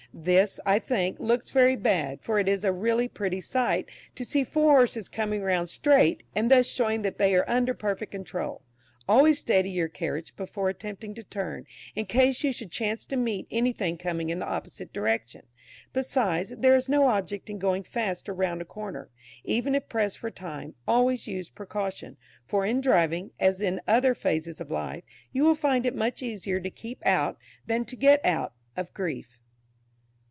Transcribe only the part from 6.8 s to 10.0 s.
that they are under perfect control. Always steady your